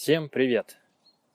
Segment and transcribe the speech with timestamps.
[0.00, 0.78] Всем привет!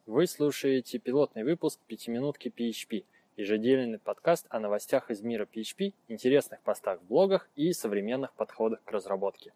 [0.06, 3.04] Вы слушаете пилотный выпуск «Пятиминутки PHP»,
[3.36, 8.90] ежедельный подкаст о новостях из мира PHP, интересных постах в блогах и современных подходах к
[8.90, 9.52] разработке.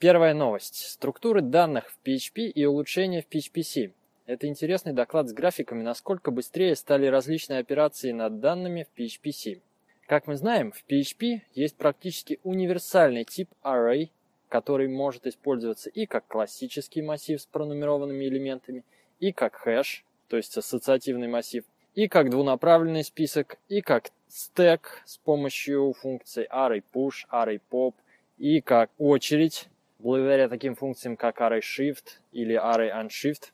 [0.00, 0.74] Первая новость.
[0.74, 3.92] Структуры данных в PHP и улучшения в PHP 7.
[4.26, 9.60] Это интересный доклад с графиками, насколько быстрее стали различные операции над данными в PHP 7.
[10.08, 14.10] Как мы знаем, в PHP есть практически универсальный тип array,
[14.48, 18.84] который может использоваться и как классический массив с пронумерованными элементами,
[19.20, 25.18] и как хэш, то есть ассоциативный массив, и как двунаправленный список, и как стек с
[25.18, 27.94] помощью функций array_push, array_pop,
[28.38, 33.50] и как очередь, благодаря таким функциям, как array_shift или array_unshift.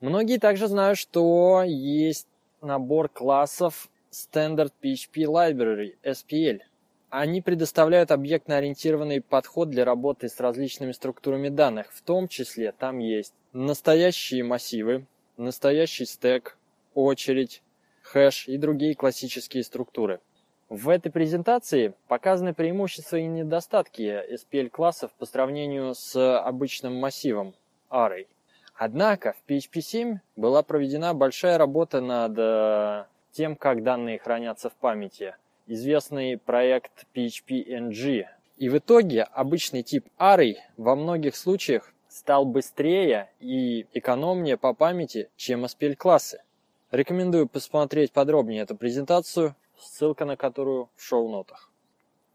[0.00, 2.26] Многие также знают, что есть
[2.60, 6.60] набор классов Standard PHP Library, SPL–
[7.10, 11.92] они предоставляют объектно-ориентированный подход для работы с различными структурами данных.
[11.92, 16.56] В том числе там есть настоящие массивы, настоящий стек,
[16.94, 17.62] очередь,
[18.02, 20.20] хэш и другие классические структуры.
[20.68, 27.54] В этой презентации показаны преимущества и недостатки SPL-классов по сравнению с обычным массивом
[27.90, 28.28] Array.
[28.76, 34.74] Однако в PHP 7 была проведена большая работа над э, тем, как данные хранятся в
[34.74, 35.34] памяти–
[35.66, 38.24] известный проект PHP-NG.
[38.56, 45.30] И в итоге обычный тип Array во многих случаях стал быстрее и экономнее по памяти,
[45.36, 46.42] чем SPL-классы.
[46.90, 51.70] Рекомендую посмотреть подробнее эту презентацию, ссылка на которую в шоу-нотах.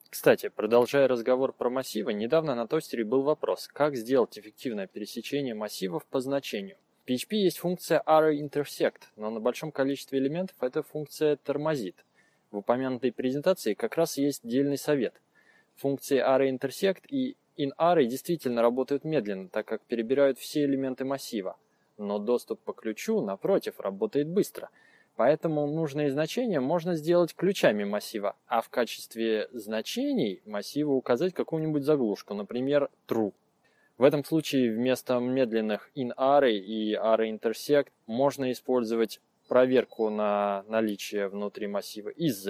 [0.10, 6.06] Кстати, продолжая разговор про массивы, недавно на тостере был вопрос, как сделать эффективное пересечение массивов
[6.06, 6.78] по значению.
[7.04, 11.98] В PHP есть функция array_intersect, но на большом количестве элементов эта функция тормозит–
[12.56, 15.14] в упомянутой презентации как раз есть дельный совет.
[15.76, 21.58] Функции array_intersect и inArray действительно работают медленно, так как перебирают все элементы массива.
[21.98, 24.70] Но доступ по ключу, напротив, работает быстро.
[25.18, 32.34] Поэтому нужные значения можно сделать ключами массива, а в качестве значений массива указать какую-нибудь заглушку,
[32.34, 33.34] например, true.
[33.98, 42.10] В этом случае вместо медленных inArray и array_intersect можно использовать проверку на наличие внутри массива
[42.10, 42.48] iz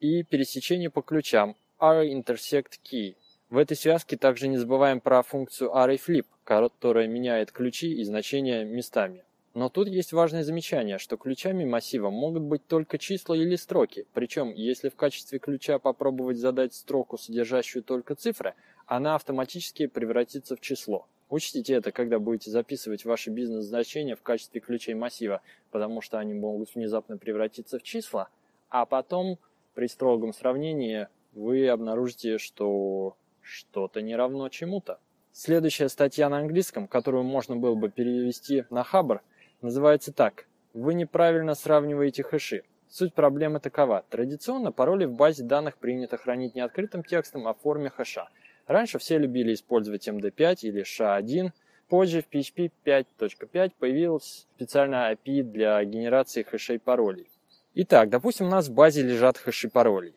[0.00, 3.16] и пересечение по ключам array_intersect_key.
[3.50, 9.24] В этой связке также не забываем про функцию array_flip, которая меняет ключи и значения местами.
[9.54, 14.52] Но тут есть важное замечание, что ключами массива могут быть только числа или строки, причем
[14.54, 18.54] если в качестве ключа попробовать задать строку, содержащую только цифры,
[18.86, 21.06] она автоматически превратится в число.
[21.32, 26.74] Учтите это, когда будете записывать ваши бизнес-значения в качестве ключей массива, потому что они могут
[26.74, 28.28] внезапно превратиться в числа,
[28.68, 29.38] а потом
[29.72, 35.00] при строгом сравнении вы обнаружите, что что-то не равно чему-то.
[35.32, 39.22] Следующая статья на английском, которую можно было бы перевести на Хабр,
[39.62, 40.46] называется так.
[40.74, 42.64] Вы неправильно сравниваете хэши.
[42.90, 44.04] Суть проблемы такова.
[44.10, 48.28] Традиционно пароли в базе данных принято хранить не открытым текстом, а в форме хэша–
[48.66, 51.50] Раньше все любили использовать MD5 или SHA-1.
[51.88, 57.28] Позже в PHP 5.5 появилась специальная API для генерации хэшей паролей.
[57.74, 60.14] Итак, допустим, у нас в базе лежат хэши паролей.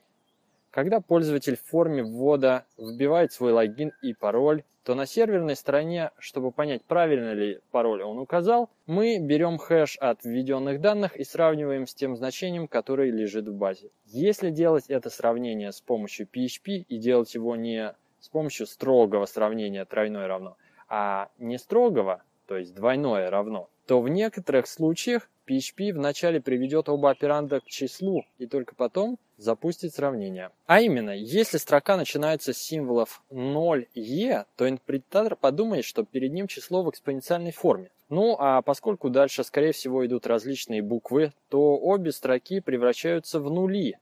[0.72, 6.52] Когда пользователь в форме ввода вбивает свой логин и пароль, то на серверной стороне, чтобы
[6.52, 11.96] понять, правильно ли пароль он указал, мы берем хэш от введенных данных и сравниваем с
[11.96, 13.90] тем значением, которое лежит в базе.
[14.08, 17.96] Если делать это сравнение с помощью PHP и делать его не
[18.26, 20.58] с помощью строгого сравнения тройное равно,
[20.90, 27.12] а не строгого, то есть двойное равно, то в некоторых случаях PHP вначале приведет оба
[27.12, 30.50] операнда к числу и только потом запустит сравнение.
[30.66, 36.82] А именно, если строка начинается с символов 0e, то интерпретатор подумает, что перед ним число
[36.82, 37.92] в экспоненциальной форме.
[38.10, 44.00] Ну а поскольку дальше, скорее всего, идут различные буквы, то обе строки превращаются в нули.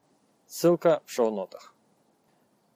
[0.48, 1.73] Ссылка в шоу-нотах.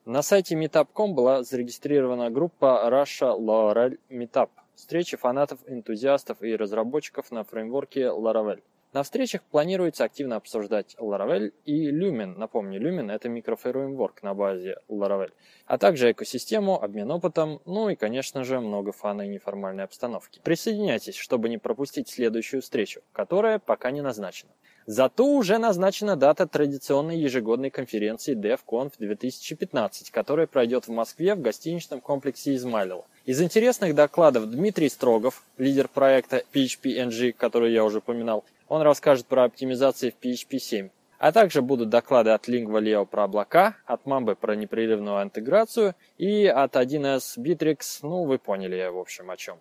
[0.08, 4.48] На сайте Meetup.com была зарегистрирована группа Russia Laravel Meetup.
[4.74, 8.62] Встречи фанатов, энтузиастов и разработчиков на фреймворке Laravel.
[8.94, 12.38] На встречах планируется активно обсуждать Laravel и Lumen.
[12.38, 15.30] Напомню, Lumen– это микрофреймворк на базе Laravel.
[15.66, 20.40] А также экосистему, обмен опытом, ну и, конечно же, много фана и неформальной обстановки.
[20.42, 24.52] Присоединяйтесь, чтобы не пропустить следующую встречу, которая пока не назначена.
[24.90, 32.00] Зато уже назначена дата традиционной ежегодной конференции DevConf 2015, которая пройдет в Москве в гостиничном
[32.00, 33.04] комплексе Измайлова.
[33.26, 39.44] Из интересных докладов Дмитрий Строгов, лидер проекта PHP-NG, который я уже упоминал, он расскажет про
[39.44, 40.88] оптимизации в PHP 7.
[41.18, 46.46] А также будут доклады от Lingua Leo про облака, от Mamba про непрерывную интеграцию и
[46.46, 49.58] от 1С Bittrex, ну вы поняли, в общем, о чем.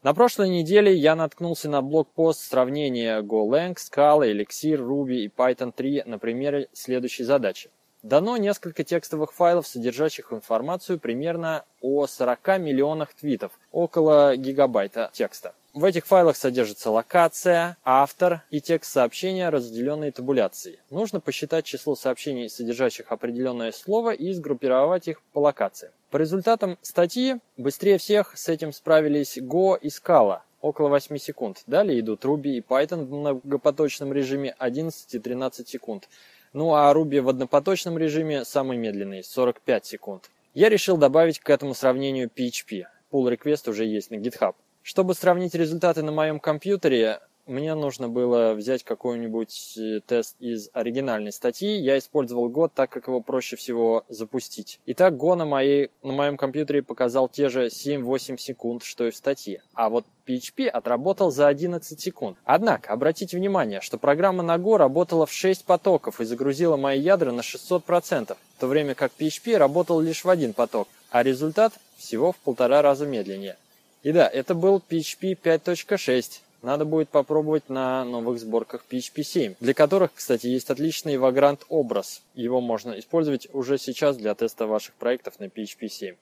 [0.00, 6.04] На прошлой неделе я наткнулся на блокпост сравнения Golang, Scala, Elixir, Ruby и Python 3
[6.06, 7.70] на примере следующей задачи.
[8.02, 15.52] Дано несколько текстовых файлов, содержащих информацию примерно о 40 миллионах твитов, около гигабайта текста.
[15.74, 20.78] В этих файлах содержится локация, автор и текст сообщения, разделенные табуляцией.
[20.90, 25.92] Нужно посчитать число сообщений, содержащих определенное слово, и сгруппировать их по локациям.
[26.10, 31.62] По результатам статьи быстрее всех с этим справились Go и Scala, около 8 секунд.
[31.66, 36.08] Далее идут Ruby и Python в многопоточном режиме 11 и 13 секунд.
[36.52, 40.30] Ну а Ruby в однопоточном режиме самый медленный, 45 секунд.
[40.54, 42.84] Я решил добавить к этому сравнению PHP.
[43.12, 44.54] Pull request уже есть на GitHub.
[44.82, 51.32] Чтобы сравнить результаты на моем компьютере, мне нужно было взять какой-нибудь э, тест из оригинальной
[51.32, 51.76] статьи.
[51.78, 54.80] Я использовал Go, так как его проще всего запустить.
[54.86, 59.16] Итак, Go на, моей, на моем компьютере показал те же 7-8 секунд, что и в
[59.16, 59.62] статье.
[59.74, 62.36] А вот PHP отработал за 11 секунд.
[62.44, 67.32] Однако, обратите внимание, что программа на Go работала в 6 потоков и загрузила мои ядра
[67.32, 72.32] на 600%, в то время как PHP работал лишь в один поток, а результат всего
[72.32, 73.56] в полтора раза медленнее.
[74.02, 76.40] И да, это был PHP 5.6.
[76.62, 82.22] Надо будет попробовать на новых сборках PHP 7, для которых, кстати, есть отличный Vagrant образ.
[82.34, 86.16] Его можно использовать уже сейчас для теста ваших проектов на PHP 7.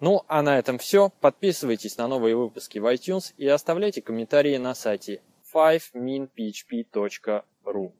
[0.00, 1.12] Ну, а на этом все.
[1.20, 5.20] Подписывайтесь на новые выпуски в iTunes и оставляйте комментарии на сайте
[5.52, 7.92] 5minphp.ru.